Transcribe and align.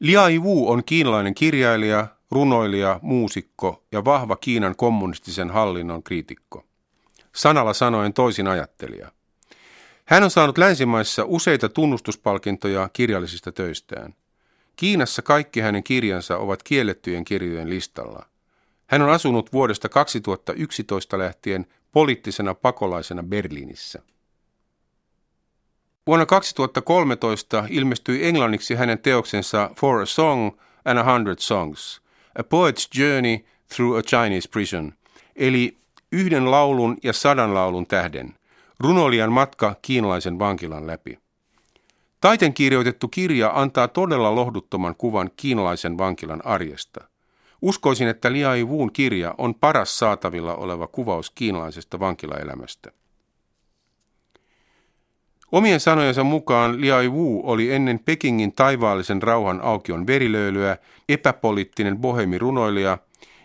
Liai 0.00 0.38
Wu 0.38 0.70
on 0.70 0.84
kiinalainen 0.84 1.34
kirjailija, 1.34 2.06
runoilija, 2.30 3.00
muusikko 3.02 3.84
ja 3.92 4.04
vahva 4.04 4.36
Kiinan 4.36 4.76
kommunistisen 4.76 5.50
hallinnon 5.50 6.02
kriitikko. 6.02 6.64
Sanalla 7.34 7.74
sanoen 7.74 8.12
toisin 8.12 8.46
ajattelija. 8.46 9.12
Hän 10.04 10.22
on 10.22 10.30
saanut 10.30 10.58
länsimaissa 10.58 11.24
useita 11.26 11.68
tunnustuspalkintoja 11.68 12.88
kirjallisista 12.92 13.52
töistään. 13.52 14.14
Kiinassa 14.76 15.22
kaikki 15.22 15.60
hänen 15.60 15.82
kirjansa 15.82 16.38
ovat 16.38 16.62
kiellettyjen 16.62 17.24
kirjojen 17.24 17.70
listalla. 17.70 18.26
Hän 18.86 19.02
on 19.02 19.10
asunut 19.10 19.52
vuodesta 19.52 19.88
2011 19.88 21.18
lähtien 21.18 21.66
poliittisena 21.92 22.54
pakolaisena 22.54 23.22
Berliinissä. 23.22 24.02
Vuonna 26.08 26.26
2013 26.26 27.64
ilmestyi 27.70 28.26
englanniksi 28.26 28.74
hänen 28.74 28.98
teoksensa 28.98 29.70
For 29.80 30.02
a 30.02 30.06
Song 30.06 30.50
and 30.84 30.98
a 30.98 31.12
Hundred 31.12 31.38
Songs, 31.38 32.00
A 32.38 32.42
Poet's 32.42 32.98
Journey 32.98 33.38
Through 33.74 33.98
a 33.98 34.02
Chinese 34.02 34.48
Prison, 34.48 34.92
eli 35.36 35.76
yhden 36.12 36.50
laulun 36.50 36.96
ja 37.02 37.12
sadan 37.12 37.54
laulun 37.54 37.86
tähden, 37.86 38.34
runolian 38.80 39.32
matka 39.32 39.74
kiinalaisen 39.82 40.38
vankilan 40.38 40.86
läpi. 40.86 41.18
Taiten 42.20 42.54
kirjoitettu 42.54 43.08
kirja 43.08 43.52
antaa 43.54 43.88
todella 43.88 44.34
lohduttoman 44.34 44.94
kuvan 44.96 45.30
kiinalaisen 45.36 45.98
vankilan 45.98 46.46
arjesta. 46.46 47.08
Uskoisin, 47.62 48.08
että 48.08 48.32
Liai 48.32 48.64
Wuun 48.64 48.92
kirja 48.92 49.34
on 49.38 49.54
paras 49.54 49.98
saatavilla 49.98 50.54
oleva 50.54 50.86
kuvaus 50.86 51.30
kiinalaisesta 51.30 52.00
vankilaelämästä. 52.00 52.92
Omien 55.52 55.80
sanojensa 55.80 56.24
mukaan 56.24 56.80
Liai 56.80 57.08
Wu 57.08 57.42
oli 57.44 57.72
ennen 57.72 57.98
Pekingin 57.98 58.52
taivaallisen 58.52 59.22
rauhan 59.22 59.60
aukion 59.60 60.06
verilöylyä 60.06 60.76
epäpoliittinen 61.08 61.98
bohemirunoilija, 61.98 62.98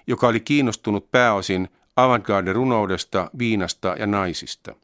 joka 0.08 0.28
oli 0.28 0.40
kiinnostunut 0.40 1.12
pääosin 1.12 1.70
avantgarde-runoudesta, 1.96 3.30
viinasta 3.38 3.96
ja 4.00 4.08
naisista. 4.08 4.76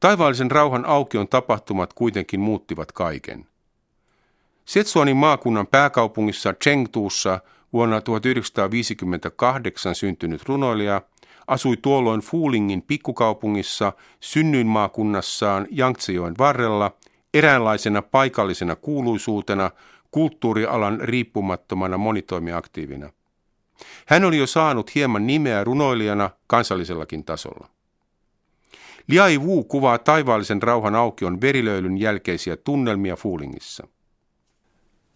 Taivaallisen 0.00 0.50
rauhan 0.50 0.84
aukion 0.84 1.28
tapahtumat 1.28 1.92
kuitenkin 1.92 2.40
muuttivat 2.40 2.92
kaiken. 2.92 3.46
Setsuanin 4.64 5.16
maakunnan 5.16 5.66
pääkaupungissa 5.66 6.52
Chengtuussa 6.52 7.40
vuonna 7.72 8.00
1958 8.00 9.94
syntynyt 9.94 10.48
runoilija– 10.48 11.02
asui 11.46 11.76
tuolloin 11.76 12.20
Fuulingin 12.20 12.82
pikkukaupungissa 12.82 13.92
synnyinmaakunnassaan 14.20 15.66
Jangtsejoen 15.70 16.34
varrella 16.38 16.90
eräänlaisena 17.34 18.02
paikallisena 18.02 18.76
kuuluisuutena 18.76 19.70
kulttuurialan 20.10 21.00
riippumattomana 21.00 21.98
monitoimiaktiivina. 21.98 23.10
Hän 24.06 24.24
oli 24.24 24.38
jo 24.38 24.46
saanut 24.46 24.94
hieman 24.94 25.26
nimeä 25.26 25.64
runoilijana 25.64 26.30
kansallisellakin 26.46 27.24
tasolla. 27.24 27.68
Liai 29.08 29.38
Wu 29.38 29.64
kuvaa 29.64 29.98
taivaallisen 29.98 30.62
rauhan 30.62 30.94
aukion 30.94 31.40
verilöylyn 31.40 31.98
jälkeisiä 31.98 32.56
tunnelmia 32.56 33.16
Fuulingissa. 33.16 33.86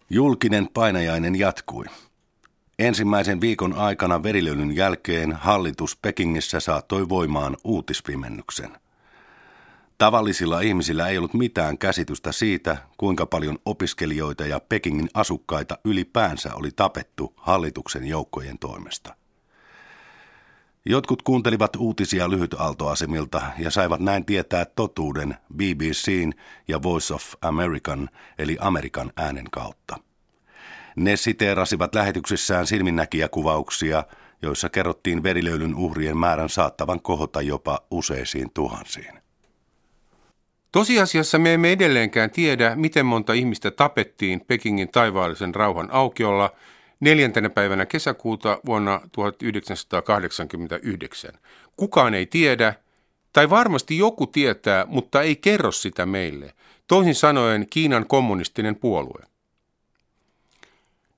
Julkinen 0.09 0.67
painajainen 0.73 1.35
jatkui. 1.35 1.85
Ensimmäisen 2.79 3.41
viikon 3.41 3.73
aikana 3.73 4.23
verilöylyn 4.23 4.75
jälkeen 4.75 5.33
hallitus 5.33 5.97
Pekingissä 5.97 6.59
saattoi 6.59 7.09
voimaan 7.09 7.57
uutispimennyksen. 7.63 8.71
Tavallisilla 9.97 10.59
ihmisillä 10.59 11.07
ei 11.07 11.17
ollut 11.17 11.33
mitään 11.33 11.77
käsitystä 11.77 12.31
siitä, 12.31 12.77
kuinka 12.97 13.25
paljon 13.25 13.57
opiskelijoita 13.65 14.45
ja 14.45 14.59
Pekingin 14.59 15.09
asukkaita 15.13 15.77
ylipäänsä 15.85 16.55
oli 16.55 16.71
tapettu 16.75 17.33
hallituksen 17.35 18.05
joukkojen 18.05 18.59
toimesta. 18.59 19.15
Jotkut 20.85 21.21
kuuntelivat 21.21 21.75
uutisia 21.75 22.29
lyhytaaltoasemilta 22.29 23.41
ja 23.57 23.71
saivat 23.71 23.99
näin 23.99 24.25
tietää 24.25 24.65
totuuden 24.65 25.37
BBCn 25.55 26.31
ja 26.67 26.83
Voice 26.83 27.13
of 27.13 27.33
American 27.41 28.09
eli 28.37 28.57
Amerikan 28.59 29.11
äänen 29.17 29.49
kautta. 29.51 30.12
Ne 30.95 31.15
siteerasivat 31.15 31.95
lähetyksissään 31.95 32.67
silminnäkijäkuvauksia, 32.67 34.03
joissa 34.41 34.69
kerrottiin 34.69 35.23
verilöylyn 35.23 35.75
uhrien 35.75 36.17
määrän 36.17 36.49
saattavan 36.49 37.01
kohota 37.01 37.41
jopa 37.41 37.79
useisiin 37.91 38.51
tuhansiin. 38.53 39.13
Tosiasiassa 40.71 41.39
me 41.39 41.53
emme 41.53 41.71
edelleenkään 41.71 42.31
tiedä, 42.31 42.75
miten 42.75 43.05
monta 43.05 43.33
ihmistä 43.33 43.71
tapettiin 43.71 44.41
Pekingin 44.47 44.89
taivaallisen 44.89 45.55
rauhan 45.55 45.91
aukiolla 45.91 46.51
neljäntenä 46.99 47.49
päivänä 47.49 47.85
kesäkuuta 47.85 48.59
vuonna 48.65 49.01
1989. 49.11 51.31
Kukaan 51.77 52.13
ei 52.13 52.25
tiedä, 52.25 52.73
tai 53.33 53.49
varmasti 53.49 53.97
joku 53.97 54.27
tietää, 54.27 54.85
mutta 54.87 55.21
ei 55.21 55.35
kerro 55.35 55.71
sitä 55.71 56.05
meille. 56.05 56.53
Toisin 56.87 57.15
sanoen 57.15 57.67
Kiinan 57.69 58.07
kommunistinen 58.07 58.75
puolue. 58.75 59.32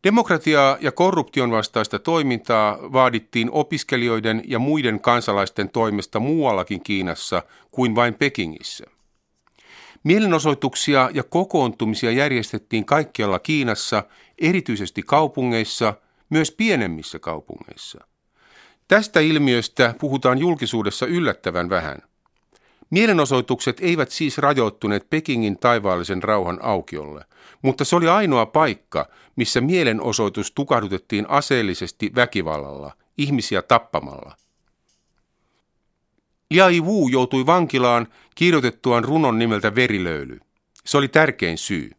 Demokratiaa 0.06 0.78
ja 0.82 0.92
korruption 0.92 1.52
vastaista 1.52 2.00
toimintaa 2.00 2.78
vaadittiin 2.94 3.52
opiskelijoiden 3.52 4.44
ja 4.48 4.60
muiden 4.60 5.00
kansalaisten 5.00 5.70
toimesta 5.70 6.20
muuallakin 6.20 6.84
Kiinassa 6.84 7.44
kuin 7.72 7.96
vain 7.96 8.14
Pekingissä. 8.14 8.86
Mielenosoituksia 10.04 11.10
ja 11.14 11.24
kokoontumisia 11.24 12.12
järjestettiin 12.12 12.86
kaikkialla 12.86 13.40
Kiinassa, 13.40 14.04
erityisesti 14.40 15.04
kaupungeissa, 15.04 15.94
myös 16.30 16.52
pienemmissä 16.52 17.20
kaupungeissa. 17.20 18.08
Tästä 18.88 19.20
ilmiöstä 19.20 19.96
puhutaan 20.00 20.38
julkisuudessa 20.38 21.06
yllättävän 21.06 21.70
vähän– 21.70 21.98
Mielenosoitukset 22.90 23.78
eivät 23.82 24.12
siis 24.12 24.38
rajoittuneet 24.38 25.10
Pekingin 25.10 25.60
taivaallisen 25.60 26.24
rauhan 26.24 26.60
aukiolle, 26.62 27.26
mutta 27.62 27.86
se 27.86 27.96
oli 27.96 28.08
ainoa 28.08 28.46
paikka, 28.46 29.08
missä 29.36 29.62
mielenosoitus 29.62 30.52
tukahdutettiin 30.52 31.30
aseellisesti 31.30 32.12
väkivallalla, 32.16 32.92
ihmisiä 33.18 33.62
tappamalla. 33.62 34.36
Liai 36.52 36.82
Wu 36.82 37.08
joutui 37.08 37.46
vankilaan 37.46 38.08
kirjoitettuaan 38.36 39.04
runon 39.04 39.40
nimeltä 39.40 39.76
Verilöyly. 39.76 40.40
Se 40.86 40.98
oli 40.98 41.08
tärkein 41.08 41.58
syy. 41.58 41.92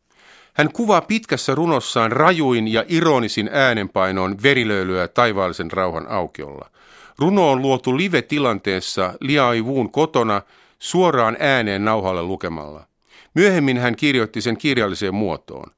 Hän 0.54 0.72
kuvaa 0.72 1.00
pitkässä 1.00 1.54
runossaan 1.54 2.12
rajuin 2.12 2.69
ja 2.69 2.84
ironisin 2.88 3.50
äänenpainoon 3.52 4.36
verilöylyä 4.42 5.08
taivaallisen 5.08 5.70
rauhan 5.70 6.08
aukiolla. 6.08 6.70
Runo 7.19 7.50
on 7.50 7.62
luotu 7.62 7.96
live-tilanteessa 7.96 9.14
Liai 9.20 9.62
Wuun 9.62 9.92
kotona– 9.92 10.42
suoraan 10.78 11.37
ääneen 11.41 11.84
nauhalle 11.84 12.22
lukemalla. 12.22 12.87
Myöhemmin 13.34 13.78
hän 13.78 13.97
kirjoitti 13.97 14.41
sen 14.41 14.56
kirjalliseen 14.56 15.14
muotoon. 15.14 15.70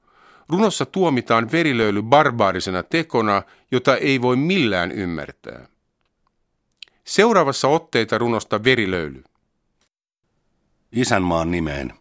Runossa 0.49 0.87
tuomitaan 0.87 1.53
verilöyly 1.53 2.03
barbaarisena 2.03 2.83
tekona, 2.83 3.43
jota 3.71 3.97
ei 3.97 4.23
voi 4.23 4.37
millään 4.37 4.93
ymmärtää. 4.93 5.67
Seuraavassa 7.05 7.69
otteita 7.69 8.19
runosta 8.19 8.65
verilöyly. 8.65 9.25
Isänmaan 10.93 11.51
nimeen. 11.51 11.93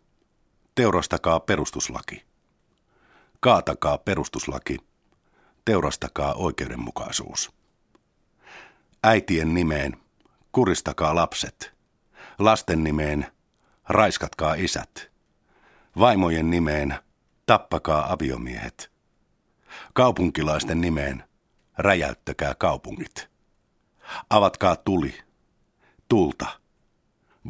Teurastakaa 0.75 1.40
perustuslaki. 1.40 2.24
Kaatakaa 3.40 3.97
perustuslaki. 3.97 4.78
Teurastakaa 5.66 6.34
oikeudenmukaisuus. 6.34 7.52
Äitien 9.03 9.53
nimeen. 9.53 9.97
Kuristakaa 10.52 11.16
lapset 11.16 11.77
lasten 12.40 12.84
nimeen 12.84 13.28
raiskatkaa 13.90 14.53
isät, 14.53 15.12
vaimojen 16.00 16.50
nimeen 16.50 16.96
tappakaa 17.46 18.12
aviomiehet, 18.12 18.92
kaupunkilaisten 19.94 20.82
nimeen 20.82 21.23
räjäyttäkää 21.78 22.56
kaupungit. 22.56 23.29
Avatkaa 24.29 24.76
tuli, 24.76 25.20
tulta, 26.08 26.59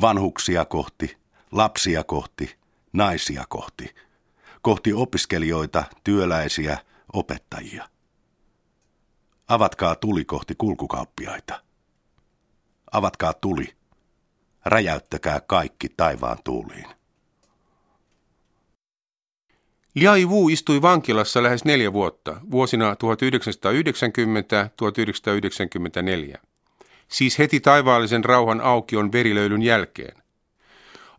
vanhuksia 0.01 0.65
kohti, 0.65 1.17
lapsia 1.51 2.03
kohti, 2.03 2.55
naisia 2.93 3.45
kohti, 3.49 3.95
kohti 4.61 4.93
opiskelijoita, 4.93 5.83
työläisiä, 6.03 6.77
opettajia. 7.13 7.89
Avatkaa 9.47 9.95
tuli 9.95 10.25
kohti 10.25 10.55
kulkukauppiaita. 10.55 11.63
Avatkaa 12.91 13.33
tuli 13.33 13.76
räjäyttäkää 14.69 15.39
kaikki 15.39 15.89
taivaan 15.97 16.37
tuuliin. 16.43 16.85
Liai 19.95 20.25
Wu 20.25 20.49
istui 20.49 20.81
vankilassa 20.81 21.43
lähes 21.43 21.65
neljä 21.65 21.93
vuotta, 21.93 22.41
vuosina 22.51 22.93
1990-1994, 22.93 22.97
siis 27.07 27.39
heti 27.39 27.59
taivaallisen 27.59 28.25
rauhan 28.25 28.61
aukion 28.61 29.11
verilöylyn 29.11 29.61
jälkeen. 29.61 30.17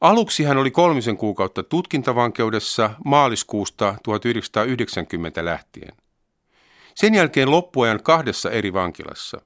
Aluksi 0.01 0.45
hän 0.45 0.59
oli 0.59 0.71
kolmisen 0.71 1.17
kuukautta 1.17 1.63
tutkintavankeudessa 1.63 2.91
maaliskuusta 3.05 3.95
1990 4.03 5.45
lähtien. 5.45 5.93
Sen 6.95 7.15
jälkeen 7.15 7.51
loppuajan 7.51 8.03
kahdessa 8.03 8.51
eri 8.51 8.73
vankilassa. 8.73 9.41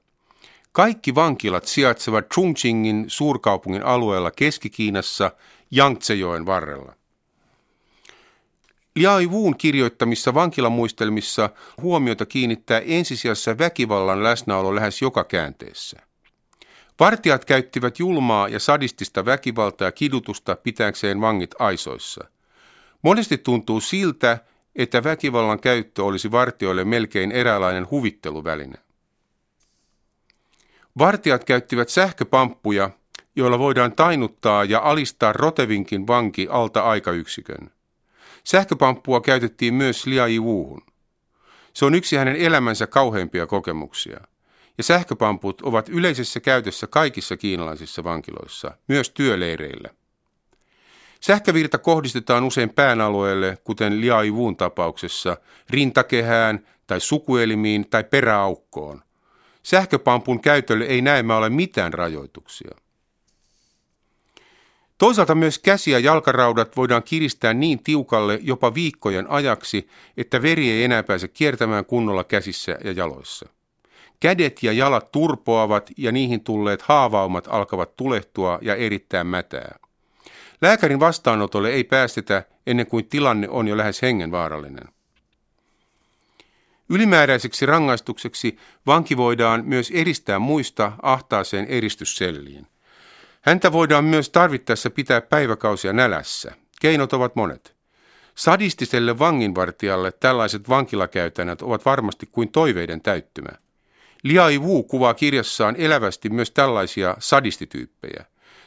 Kaikki 0.73 1.15
vankilat 1.15 1.65
sijaitsevat 1.65 2.25
Chongqingin 2.33 3.05
suurkaupungin 3.07 3.83
alueella 3.83 4.31
Keski-Kiinassa 4.31 5.31
Yangtzejoen 5.77 6.45
varrella. 6.45 6.93
Liai 8.95 9.27
Wuun 9.27 9.57
kirjoittamissa 9.57 10.33
vankilamuistelmissa 10.33 11.49
huomiota 11.81 12.25
kiinnittää 12.25 12.81
ensisijassa 12.85 13.57
väkivallan 13.57 14.23
läsnäolo 14.23 14.75
lähes 14.75 15.01
joka 15.01 15.23
käänteessä. 15.23 15.99
Vartijat 16.99 17.45
käyttivät 17.45 17.99
julmaa 17.99 18.47
ja 18.47 18.59
sadistista 18.59 19.25
väkivaltaa 19.25 19.87
ja 19.87 19.91
kidutusta 19.91 20.55
pitääkseen 20.55 21.21
vangit 21.21 21.55
aisoissa. 21.59 22.25
Monesti 23.01 23.37
tuntuu 23.37 23.81
siltä, 23.81 24.37
että 24.75 25.03
väkivallan 25.03 25.59
käyttö 25.59 26.03
olisi 26.03 26.31
vartijoille 26.31 26.83
melkein 26.83 27.31
eräänlainen 27.31 27.87
huvitteluväline. 27.91 28.82
Vartijat 30.97 31.43
käyttivät 31.43 31.89
sähköpamppuja, 31.89 32.89
joilla 33.35 33.59
voidaan 33.59 33.95
tainuttaa 33.95 34.63
ja 34.63 34.79
alistaa 34.79 35.33
rotevinkin 35.33 36.07
vanki 36.07 36.47
alta 36.49 36.81
aikayksikön. 36.81 37.71
Sähköpamppua 38.43 39.21
käytettiin 39.21 39.73
myös 39.73 40.05
Liai 40.05 40.39
Wuuhun. 40.39 40.81
Se 41.73 41.85
on 41.85 41.95
yksi 41.95 42.15
hänen 42.15 42.35
elämänsä 42.35 42.87
kauheimpia 42.87 43.47
kokemuksia. 43.47 44.19
Ja 44.77 44.83
sähköpamput 44.83 45.61
ovat 45.61 45.89
yleisessä 45.89 46.39
käytössä 46.39 46.87
kaikissa 46.87 47.37
kiinalaisissa 47.37 48.03
vankiloissa, 48.03 48.71
myös 48.87 49.09
työleireillä. 49.09 49.89
Sähkövirta 51.19 51.77
kohdistetaan 51.77 52.43
usein 52.43 52.69
pään 52.69 53.01
alueelle, 53.01 53.57
kuten 53.63 54.01
Liai 54.01 54.31
Wuun 54.31 54.57
tapauksessa, 54.57 55.37
rintakehään 55.69 56.67
tai 56.87 56.99
sukuelimiin 56.99 57.89
tai 57.89 58.03
peräaukkoon. 58.03 59.01
Sähköpampun 59.63 60.41
käytölle 60.41 60.85
ei 60.85 61.01
näemmä 61.01 61.37
ole 61.37 61.49
mitään 61.49 61.93
rajoituksia. 61.93 62.71
Toisaalta 64.97 65.35
myös 65.35 65.59
käsi- 65.59 65.91
ja 65.91 65.99
jalkaraudat 65.99 66.77
voidaan 66.77 67.03
kiristää 67.03 67.53
niin 67.53 67.83
tiukalle 67.83 68.39
jopa 68.41 68.73
viikkojen 68.73 69.29
ajaksi, 69.29 69.89
että 70.17 70.41
veri 70.41 70.69
ei 70.69 70.83
enää 70.83 71.03
pääse 71.03 71.27
kiertämään 71.27 71.85
kunnolla 71.85 72.23
käsissä 72.23 72.77
ja 72.83 72.91
jaloissa. 72.91 73.49
Kädet 74.19 74.63
ja 74.63 74.71
jalat 74.71 75.11
turpoavat 75.11 75.89
ja 75.97 76.11
niihin 76.11 76.43
tulleet 76.43 76.81
haavaumat 76.81 77.47
alkavat 77.49 77.95
tulehtua 77.95 78.59
ja 78.61 78.75
erittää 78.75 79.23
mätää. 79.23 79.79
Lääkärin 80.61 80.99
vastaanotolle 80.99 81.69
ei 81.69 81.83
päästetä 81.83 82.43
ennen 82.67 82.87
kuin 82.87 83.05
tilanne 83.05 83.49
on 83.49 83.67
jo 83.67 83.77
lähes 83.77 84.01
hengenvaarallinen. 84.01 84.92
Ylimääräiseksi 86.89 87.65
rangaistukseksi 87.65 88.57
vanki 88.87 89.17
voidaan 89.17 89.65
myös 89.65 89.91
eristää 89.93 90.39
muista 90.39 90.91
ahtaaseen 91.01 91.65
eristysselliin. 91.65 92.67
Häntä 93.41 93.71
voidaan 93.71 94.03
myös 94.03 94.29
tarvittaessa 94.29 94.89
pitää 94.89 95.21
päiväkausia 95.21 95.93
nälässä. 95.93 96.51
Keinot 96.81 97.13
ovat 97.13 97.35
monet. 97.35 97.75
Sadistiselle 98.35 99.19
vanginvartijalle 99.19 100.11
tällaiset 100.11 100.69
vankilakäytännöt 100.69 101.61
ovat 101.61 101.85
varmasti 101.85 102.29
kuin 102.31 102.51
toiveiden 102.51 103.01
täyttymä. 103.01 103.49
Liai 104.23 104.57
Wu 104.59 104.83
kuvaa 104.83 105.13
kirjassaan 105.13 105.75
elävästi 105.75 106.29
myös 106.29 106.51
tällaisia 106.51 107.15
sadistityyppejä. 107.19 108.25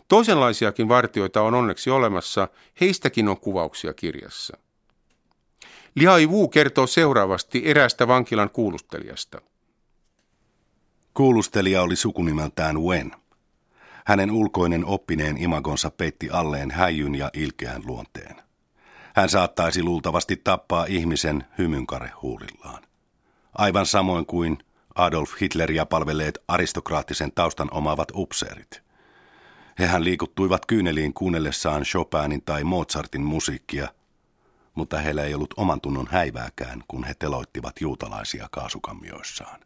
Toisenlaisiakin 0.08 0.88
vartioita 0.88 1.42
on 1.42 1.54
onneksi 1.54 1.90
olemassa, 1.90 2.48
heistäkin 2.80 3.28
on 3.28 3.40
kuvauksia 3.40 3.94
kirjassa. 3.94 4.56
Liai 5.96 6.26
Wu 6.26 6.48
kertoo 6.48 6.86
seuraavasti 6.86 7.62
eräästä 7.64 8.08
vankilan 8.08 8.50
kuulustelijasta. 8.50 9.40
Kuulustelija 11.14 11.82
oli 11.82 11.96
sukunimeltään 11.96 12.82
Wen. 12.82 13.12
Hänen 14.04 14.30
ulkoinen 14.30 14.84
oppineen 14.84 15.38
imagonsa 15.38 15.90
peitti 15.90 16.30
alleen 16.30 16.70
häijyn 16.70 17.14
ja 17.14 17.30
ilkeän 17.34 17.82
luonteen. 17.86 18.36
Hän 19.14 19.28
saattaisi 19.28 19.82
luultavasti 19.82 20.36
tappaa 20.36 20.86
ihmisen 20.88 21.44
hymynkare 21.58 22.10
huulillaan. 22.22 22.82
Aivan 23.54 23.86
samoin 23.86 24.26
kuin 24.26 24.58
Adolf 24.94 25.30
Hitleria 25.40 25.86
palvelleet 25.86 26.38
aristokraattisen 26.48 27.32
taustan 27.32 27.68
omaavat 27.70 28.08
upseerit. 28.14 28.82
Hehän 29.78 30.04
liikuttuivat 30.04 30.66
kyyneliin 30.66 31.14
kuunnellessaan 31.14 31.82
Chopinin 31.82 32.42
tai 32.42 32.64
Mozartin 32.64 33.22
musiikkia, 33.22 33.88
mutta 34.76 34.98
heillä 34.98 35.24
ei 35.24 35.34
ollut 35.34 35.54
oman 35.56 35.80
tunnon 35.80 36.08
häivääkään, 36.10 36.84
kun 36.88 37.04
he 37.04 37.14
teloittivat 37.14 37.80
juutalaisia 37.80 38.48
kaasukammioissaan. 38.50 39.60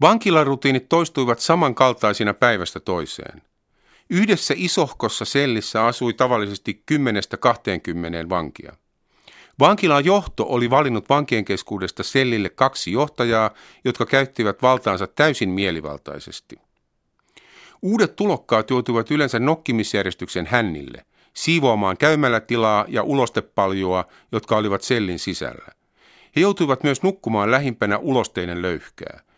Vankilarutiinit 0.00 0.88
toistuivat 0.88 1.38
samankaltaisina 1.38 2.34
päivästä 2.34 2.80
toiseen. 2.80 3.42
Yhdessä 4.10 4.54
isohkossa 4.56 5.24
sellissä 5.24 5.84
asui 5.84 6.12
tavallisesti 6.12 6.82
10-20 6.92 6.94
vankia. 8.28 8.76
Vankilan 9.58 10.04
johto 10.04 10.46
oli 10.48 10.70
valinnut 10.70 11.08
vankien 11.08 11.44
keskuudesta 11.44 12.02
sellille 12.02 12.48
kaksi 12.48 12.92
johtajaa, 12.92 13.50
jotka 13.84 14.06
käyttivät 14.06 14.62
valtaansa 14.62 15.06
täysin 15.06 15.50
mielivaltaisesti. 15.50 16.56
Uudet 17.82 18.16
tulokkaat 18.16 18.70
joutuivat 18.70 19.10
yleensä 19.10 19.38
nokkimisjärjestyksen 19.38 20.46
hännille, 20.46 21.04
siivoamaan 21.34 21.96
käymälätilaa 21.96 22.84
ja 22.88 23.02
ulostepaljoa, 23.02 24.04
jotka 24.32 24.56
olivat 24.56 24.82
sellin 24.82 25.18
sisällä. 25.18 25.68
He 26.36 26.40
joutuivat 26.40 26.82
myös 26.82 27.02
nukkumaan 27.02 27.50
lähimpänä 27.50 27.98
ulosteinen 27.98 28.62
löyhkää– 28.62 29.20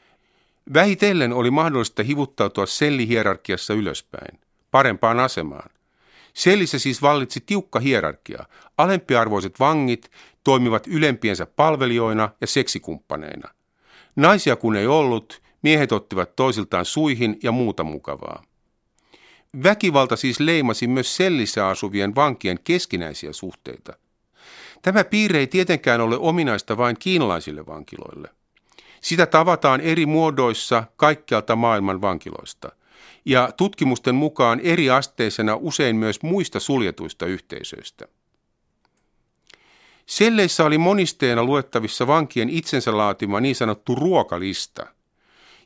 Vähitellen 0.74 1.32
oli 1.32 1.50
mahdollista 1.50 2.02
hivuttautua 2.02 2.66
sellihierarkiassa 2.66 3.74
ylöspäin, 3.74 4.40
parempaan 4.70 5.20
asemaan. 5.20 5.70
Sellissä 6.34 6.78
siis 6.78 7.02
vallitsi 7.02 7.40
tiukka 7.46 7.80
hierarkia. 7.80 8.44
Alempiarvoiset 8.78 9.60
vangit 9.60 10.10
toimivat 10.44 10.86
ylempiensä 10.86 11.46
palvelijoina 11.46 12.30
ja 12.40 12.46
seksikumppaneina. 12.46 13.48
Naisia 14.16 14.56
kun 14.56 14.76
ei 14.76 14.86
ollut, 14.86 15.42
miehet 15.62 15.92
ottivat 15.92 16.36
toisiltaan 16.36 16.84
suihin 16.84 17.38
ja 17.42 17.52
muuta 17.52 17.84
mukavaa. 17.84 18.42
Väkivalta 19.62 20.16
siis 20.16 20.40
leimasi 20.40 20.86
myös 20.86 21.16
sellissä 21.16 21.68
asuvien 21.68 22.14
vankien 22.14 22.58
keskinäisiä 22.64 23.32
suhteita. 23.32 23.92
Tämä 24.82 25.04
piirre 25.04 25.38
ei 25.38 25.46
tietenkään 25.46 26.00
ole 26.00 26.16
ominaista 26.18 26.76
vain 26.76 26.96
kiinalaisille 26.98 27.66
vankiloille– 27.66 28.28
sitä 29.02 29.26
tavataan 29.26 29.80
eri 29.80 30.06
muodoissa 30.06 30.84
kaikkialta 30.96 31.56
maailman 31.56 32.00
vankiloista 32.00 32.72
ja 33.24 33.52
tutkimusten 33.56 34.14
mukaan 34.14 34.60
eri 34.60 34.90
asteisena 34.90 35.56
usein 35.56 35.96
myös 35.96 36.22
muista 36.22 36.60
suljetuista 36.60 37.26
yhteisöistä. 37.26 38.08
Selleissä 40.06 40.64
oli 40.64 40.78
monisteena 40.78 41.44
luettavissa 41.44 42.06
vankien 42.06 42.48
itsensä 42.48 42.96
laatima 42.96 43.40
niin 43.40 43.56
sanottu 43.56 43.94
ruokalista, 43.94 44.86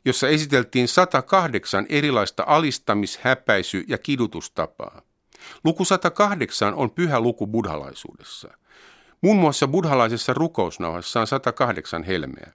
jossa 0.07 0.27
esiteltiin 0.27 0.87
108 0.87 1.85
erilaista 1.89 2.43
alistamis-, 2.43 3.19
häpäisy- 3.21 3.85
ja 3.87 3.97
kidutustapaa. 3.97 5.01
Luku 5.63 5.85
108 5.85 6.73
on 6.73 6.91
pyhä 6.91 7.19
luku 7.19 7.47
buddhalaisuudessa. 7.47 8.57
Muun 9.21 9.37
muassa 9.37 9.67
buddhalaisessa 9.67 10.33
rukousnauhassa 10.33 11.19
on 11.19 11.27
108 11.27 12.03
helmeä. 12.03 12.53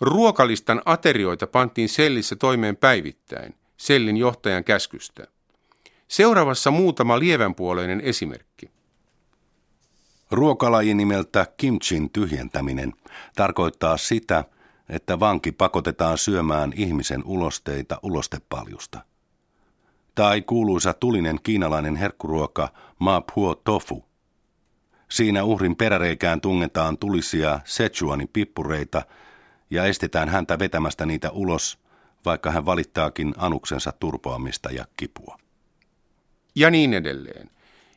Ruokalistan 0.00 0.82
aterioita 0.84 1.46
pantiin 1.46 1.88
sellissä 1.88 2.36
toimeen 2.36 2.76
päivittäin, 2.76 3.54
sellin 3.76 4.16
johtajan 4.16 4.64
käskystä. 4.64 5.26
Seuraavassa 6.08 6.70
muutama 6.70 7.18
lievänpuoleinen 7.18 8.00
esimerkki. 8.00 8.70
Ruokalaji 10.30 10.94
nimeltä 10.94 11.46
kimchin 11.56 12.10
tyhjentäminen 12.10 12.92
tarkoittaa 13.36 13.96
sitä, 13.96 14.44
että 14.90 15.20
vanki 15.20 15.52
pakotetaan 15.52 16.18
syömään 16.18 16.72
ihmisen 16.76 17.24
ulosteita 17.24 17.98
ulostepaljusta. 18.02 19.00
Tai 20.14 20.42
kuuluisa 20.42 20.92
tulinen 20.92 21.38
kiinalainen 21.42 21.96
herkkuruoka 21.96 22.68
ma 22.98 23.22
puo 23.34 23.54
tofu. 23.54 24.04
Siinä 25.10 25.44
uhrin 25.44 25.76
peräreikään 25.76 26.40
tungetaan 26.40 26.98
tulisia 26.98 27.60
Sichuanin 27.64 28.28
pippureita– 28.32 29.02
ja 29.70 29.84
estetään 29.84 30.28
häntä 30.28 30.58
vetämästä 30.58 31.06
niitä 31.06 31.30
ulos, 31.30 31.78
vaikka 32.24 32.50
hän 32.50 32.66
valittaakin 32.66 33.34
anuksensa 33.36 33.92
turpoamista 33.92 34.70
ja 34.70 34.84
kipua. 34.96 35.36
Ja 36.54 36.70
niin 36.70 36.94
edelleen. 36.94 37.50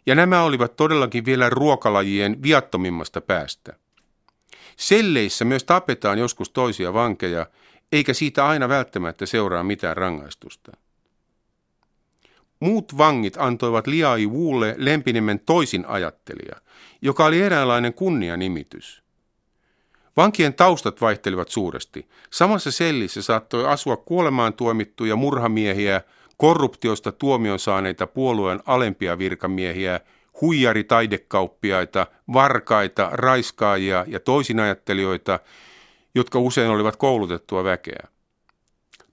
Ja 0.06 0.16
nämä 0.16 0.44
olivat 0.44 0.76
todellakin 0.76 1.26
vielä 1.26 1.50
ruokalajien 1.50 2.44
viattomimmasta 2.44 3.22
päästä. 3.22 3.74
Selleissä 4.78 5.46
myös 5.46 5.64
tapetaan 5.64 6.20
joskus 6.20 6.50
toisia 6.50 6.94
vankeja, 6.94 7.46
eikä 7.92 8.14
siitä 8.14 8.48
aina 8.48 8.70
välttämättä 8.70 9.26
seuraa 9.26 9.64
mitään 9.64 9.98
rangaistusta. 9.98 10.72
muut 12.60 12.98
vangit 12.98 13.38
antoivat 13.38 13.88
Liai 13.88 14.28
Wulle 14.28 14.76
lempinimen 14.78 15.40
toisin 15.40 15.86
ajattelija, 15.88 16.56
joka 17.02 17.26
oli 17.26 17.42
eräänlainen 17.42 17.94
kunnianimitys. 17.94 19.04
Vankien 20.18 20.54
taustat 20.54 21.02
vaihtelivat 21.02 21.50
suuresti. 21.50 22.10
Samassa 22.30 22.72
sellissä 22.72 23.22
saattoi 23.22 23.68
asua 23.68 23.98
kuolemaan 23.98 24.54
tuomittuja 24.54 25.16
murhamiehiä, 25.16 26.02
korruptiosta 26.38 27.12
tuomion 27.12 27.60
saaneita 27.60 28.08
puolueen 28.08 28.60
alempia 28.66 29.18
virkamiehiä, 29.18 30.00
huijaritaidekauppiaita, 30.42 32.08
varkaita, 32.34 33.10
raiskaajia 33.12 34.06
ja 34.08 34.20
toisinajattelijoita, 34.20 35.40
jotka 36.16 36.40
usein 36.40 36.70
olivat 36.70 36.96
koulutettua 36.96 37.64
väkeä. 37.64 38.08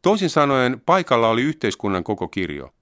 Toisin 0.02 0.30
sanoen 0.30 0.80
paikalla 0.86 1.28
oli 1.28 1.42
yhteiskunnan 1.42 2.04
koko 2.04 2.28
kirjo. 2.28 2.74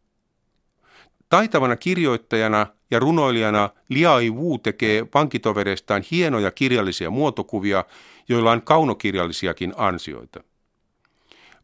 Taitavana 1.28 1.76
kirjoittajana 1.76 2.66
ja 2.90 2.99
runoilijana 2.99 3.71
Liai 3.88 4.30
Wu 4.30 4.59
tekee 4.59 5.07
vankitovereistaan 5.14 6.02
hienoja 6.11 6.50
kirjallisia 6.50 7.11
muotokuvia, 7.11 7.85
joilla 8.28 8.52
on 8.52 8.62
kaunokirjallisiakin 8.62 9.75
ansioita. 9.76 10.40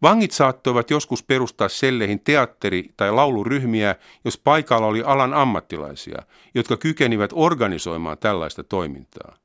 Vangit 0.04 0.30
saattoivat 0.30 0.90
joskus 0.90 1.22
perustaa 1.22 1.68
selleihin 1.68 2.20
teatteri- 2.20 2.88
tai 2.96 3.12
lauluryhmiä, 3.12 3.96
jos 4.24 4.38
paikalla 4.38 4.86
oli 4.86 5.02
alan 5.02 5.34
ammattilaisia, 5.34 6.22
jotka 6.54 6.76
kykenivät 6.76 7.30
organisoimaan 7.34 8.18
tällaista 8.18 8.64
toimintaa. 8.64 9.36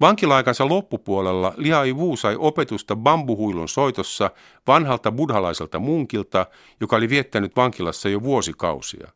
Vankilaikansa 0.00 0.68
loppupuolella 0.68 1.54
Liai 1.56 1.92
Wu 1.92 2.16
sai 2.16 2.36
opetusta 2.38 2.96
bambuhuilun 2.96 3.68
soitossa 3.68 4.30
vanhalta 4.66 5.12
buddhalaiselta 5.12 5.78
munkilta, 5.78 6.46
joka 6.80 6.96
oli 6.96 7.08
viettänyt 7.08 7.56
vankilassa 7.56 8.08
jo 8.08 8.22
vuosikausia. 8.22 9.08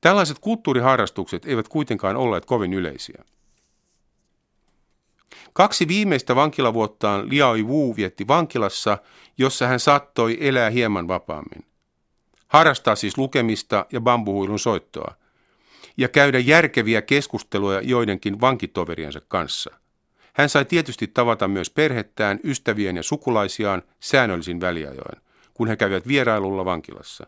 Tällaiset 0.00 0.38
kulttuuriharrastukset 0.38 1.46
eivät 1.46 1.68
kuitenkaan 1.68 2.16
olleet 2.16 2.44
kovin 2.44 2.72
yleisiä. 2.72 3.24
Kaksi 5.52 5.88
viimeistä 5.88 6.36
vankilavuottaan 6.36 7.28
Liai 7.30 7.62
Wu 7.62 7.96
vietti 7.96 8.28
vankilassa, 8.28 8.98
jossa 9.38 9.66
hän 9.66 9.80
saattoi 9.80 10.36
elää 10.40 10.70
hieman 10.70 11.08
vapaammin. 11.08 11.66
Harrastaa 12.48 12.96
siis 12.96 13.18
lukemista 13.18 13.86
ja 13.92 14.00
bambuhuilun 14.00 14.58
soittoa 14.58 15.14
ja 15.96 16.08
käydä 16.08 16.38
järkeviä 16.38 17.02
keskusteluja 17.02 17.80
joidenkin 17.80 18.40
vankitoveriensa 18.40 19.20
kanssa. 19.28 19.70
Hän 20.32 20.48
sai 20.48 20.64
tietysti 20.64 21.06
tavata 21.06 21.48
myös 21.48 21.70
perhettään, 21.70 22.40
ystävien 22.44 22.96
ja 22.96 23.02
sukulaisiaan 23.02 23.82
säännöllisin 24.00 24.60
väliajoin, 24.60 25.22
kun 25.54 25.68
he 25.68 25.76
kävivät 25.76 26.08
vierailulla 26.08 26.64
vankilassa. 26.64 27.26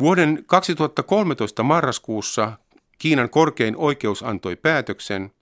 Vuoden 0.00 0.44
2013 0.46 1.62
marraskuussa 1.62 2.52
Kiinan 2.98 3.30
korkein 3.30 3.76
oikeus 3.76 4.22
antoi 4.22 4.56
päätöksen, 4.56 5.32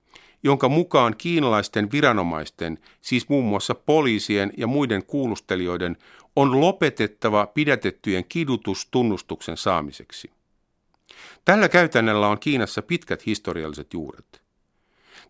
jonka 0.45 0.69
mukaan 0.69 1.15
kiinalaisten 1.19 1.93
viranomaisten, 1.93 2.79
siis 3.01 3.29
muun 3.29 3.45
muassa 3.45 3.75
poliisien 3.75 4.53
ja 4.57 4.67
muiden 4.67 5.05
kuulustelijoiden, 5.05 5.97
on 6.37 6.61
lopetettava 6.61 7.47
pidätettyjen 7.47 8.25
kidutus 8.25 8.89
tunnustuksen 8.91 9.57
saamiseksi. 9.57 10.31
Tällä 11.45 11.69
käytännöllä 11.69 12.29
on 12.29 12.39
Kiinassa 12.39 12.83
pitkät 12.83 13.27
historialliset 13.27 13.93
juuret. 13.93 14.43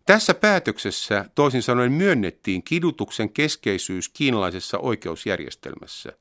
Tässä 0.05 0.33
päätöksessä 0.33 1.25
toisin 1.35 1.63
sanoen 1.63 1.91
myönnettiin 1.91 2.63
kidutuksen 2.63 3.29
keskeisyys 3.29 4.09
kiinalaisessa 4.09 4.77
oikeusjärjestelmässä. 4.77 6.13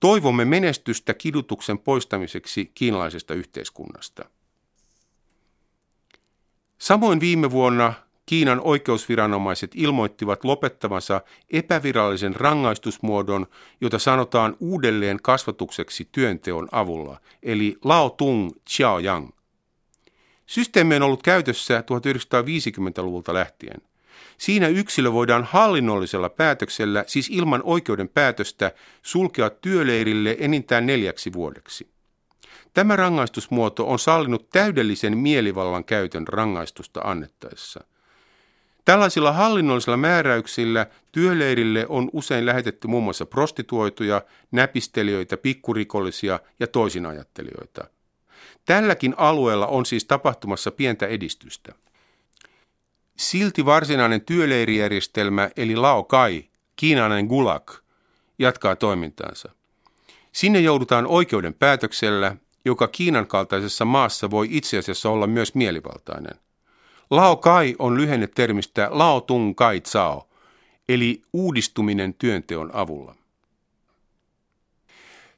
Toivomme 0.00 0.44
menestystä 0.44 1.14
kidutuksen 1.14 1.78
poistamiseksi 1.78 2.70
kiinalaisesta 2.74 3.34
yhteiskunnasta. 3.34 4.24
Samoin 6.78 7.20
viime 7.20 7.50
vuonna 7.50 7.94
Kiinan 8.26 8.60
oikeusviranomaiset 8.60 9.70
ilmoittivat 9.74 10.44
lopettavansa 10.44 11.20
epävirallisen 11.50 12.36
rangaistusmuodon, 12.36 13.46
jota 13.80 13.98
sanotaan 13.98 14.56
uudelleen 14.60 15.18
kasvatukseksi 15.22 16.08
työnteon 16.12 16.68
avulla, 16.72 17.20
eli 17.42 17.76
Lao 17.84 18.10
Tung 18.10 18.50
Xiaoyang. 18.70 19.30
Systeemi 20.46 20.96
on 20.96 21.02
ollut 21.02 21.22
käytössä 21.22 21.80
1950-luvulta 21.80 23.34
lähtien. 23.34 23.80
Siinä 24.38 24.68
yksilö 24.68 25.12
voidaan 25.12 25.44
hallinnollisella 25.44 26.28
päätöksellä, 26.28 27.04
siis 27.06 27.30
ilman 27.30 27.60
oikeuden 27.64 28.08
päätöstä, 28.08 28.72
sulkea 29.02 29.50
työleirille 29.50 30.36
enintään 30.40 30.86
neljäksi 30.86 31.32
vuodeksi. 31.32 31.88
Tämä 32.74 32.96
rangaistusmuoto 32.96 33.88
on 33.88 33.98
sallinut 33.98 34.50
täydellisen 34.50 35.18
mielivallan 35.18 35.84
käytön 35.84 36.28
rangaistusta 36.28 37.00
annettaessa. 37.00 37.84
Tällaisilla 38.84 39.32
hallinnollisilla 39.32 39.96
määräyksillä 39.96 40.86
työleirille 41.12 41.86
on 41.88 42.10
usein 42.12 42.46
lähetetty 42.46 42.88
muun 42.88 43.04
muassa 43.04 43.26
prostituoituja, 43.26 44.22
näpistelijöitä, 44.50 45.36
pikkurikollisia 45.36 46.40
ja 46.60 46.66
toisinajattelijoita. 46.66 47.84
Tälläkin 48.64 49.14
alueella 49.16 49.66
on 49.66 49.86
siis 49.86 50.04
tapahtumassa 50.04 50.70
pientä 50.70 51.06
edistystä. 51.06 51.72
Silti 53.16 53.64
varsinainen 53.64 54.20
työleirijärjestelmä 54.20 55.50
eli 55.56 55.76
Lao 55.76 56.04
Kai, 56.04 56.44
kiinainen 56.76 57.26
gulag, 57.26 57.70
jatkaa 58.38 58.76
toimintaansa. 58.76 59.50
Sinne 60.32 60.60
joudutaan 60.60 61.06
oikeuden 61.06 61.54
päätöksellä, 61.54 62.36
joka 62.64 62.88
Kiinan 62.88 63.26
kaltaisessa 63.26 63.84
maassa 63.84 64.30
voi 64.30 64.48
itse 64.50 64.78
asiassa 64.78 65.10
olla 65.10 65.26
myös 65.26 65.54
mielivaltainen. 65.54 66.34
Lao 67.12 67.36
Kai 67.36 67.76
on 67.78 67.96
lyhenne 67.96 68.26
termistä 68.26 68.88
Lao 68.90 69.20
Tung 69.20 69.54
Kai 69.54 69.80
Tsao, 69.80 70.28
eli 70.88 71.22
uudistuminen 71.32 72.14
työnteon 72.14 72.70
avulla. 72.74 73.14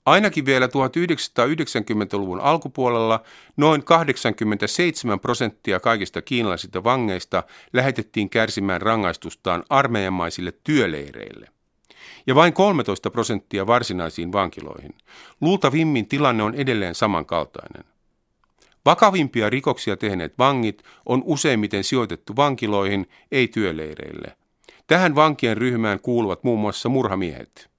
Ainakin 0.07 0.47
vielä 0.47 0.67
1990-luvun 0.67 2.41
alkupuolella 2.41 3.23
noin 3.57 3.85
87 3.85 5.21
prosenttia 5.21 5.81
kaikista 5.81 6.23
kiinalaisista 6.23 6.85
vangeista 6.85 7.43
lähetettiin 7.73 8.31
kärsimään 8.31 8.83
rangaistustaan 8.83 9.65
armeijamaisille 9.71 10.53
työleireille. 10.65 11.49
Ja 12.27 12.35
vain 12.35 12.53
13 12.53 13.11
prosenttia 13.11 13.67
varsinaisiin 13.67 14.33
vankiloihin. 14.33 14.95
Luultavimmin 15.41 16.09
tilanne 16.09 16.43
on 16.43 16.55
edelleen 16.55 16.95
samankaltainen. 16.95 17.94
Vakavimpia 18.87 19.51
rikoksia 19.51 19.97
tehneet 19.97 20.39
vangit 20.39 20.83
on 21.07 21.23
useimmiten 21.25 21.85
sijoitettu 21.85 22.37
vankiloihin, 22.37 23.09
ei 23.33 23.49
työleireille. 23.49 24.37
Tähän 24.87 25.15
vankien 25.15 25.57
ryhmään 25.57 26.01
kuuluvat 26.01 26.45
muun 26.45 26.61
muassa 26.61 26.89
murhamiehet. 26.89 27.71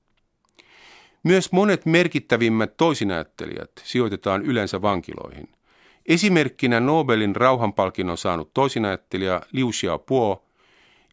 Myös 1.24 1.52
monet 1.52 1.86
merkittävimmät 1.86 2.78
toisinäyttelijät 2.78 3.72
sijoitetaan 3.84 4.42
yleensä 4.42 4.82
vankiloihin. 4.82 5.50
Esimerkkinä 6.06 6.80
Nobelin 6.80 7.36
rauhanpalkinnon 7.36 8.18
saanut 8.18 8.54
toisinäyttelijä 8.54 9.42
Liu 9.52 9.72
Xiaobo, 9.72 10.46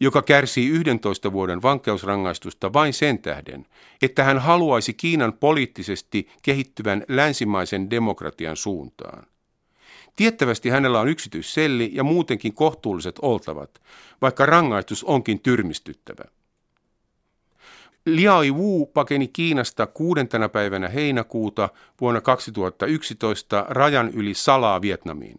joka 0.01 0.23
kärsii 0.23 0.69
11 0.69 1.33
vuoden 1.33 1.63
vankeusrangaistusta 1.63 2.73
vain 2.73 2.93
sen 2.93 3.19
tähden, 3.19 3.67
että 4.03 4.25
hän 4.25 4.39
haluaisi 4.39 4.93
Kiinan 4.93 5.33
poliittisesti 5.33 6.29
kehittyvän 6.43 7.05
länsimaisen 7.09 7.91
demokratian 7.91 8.57
suuntaan. 8.57 9.27
Tiettävästi 10.17 10.69
hänellä 10.69 11.01
on 11.01 11.09
yksityisselli 11.09 11.91
ja 11.95 12.05
muutenkin 12.05 12.55
kohtuulliset 12.55 13.19
oltavat, 13.23 13.83
vaikka 14.23 14.47
rangaistus 14.47 15.05
onkin 15.05 15.41
tyrmistyttävä. 15.41 16.25
Liai 18.07 18.51
Wu 18.51 18.87
pakeni 18.87 19.29
Kiinasta 19.29 19.87
kuudentena 19.87 20.49
päivänä 20.49 20.89
heinäkuuta 20.89 21.69
vuonna 22.01 22.21
2011 22.21 23.67
rajan 23.69 24.09
yli 24.09 24.35
salaa 24.35 24.83
Vietnamiin. 24.83 25.37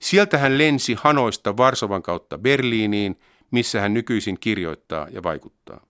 Sieltä 0.00 0.38
hän 0.38 0.58
lensi 0.58 0.96
Hanoista 1.00 1.56
Varsovan 1.56 2.02
kautta 2.02 2.38
Berliiniin, 2.38 3.20
missä 3.50 3.80
hän 3.80 3.94
nykyisin 3.94 4.40
kirjoittaa 4.40 5.08
ja 5.10 5.22
vaikuttaa. 5.22 5.86